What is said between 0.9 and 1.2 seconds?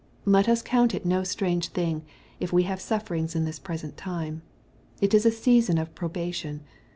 it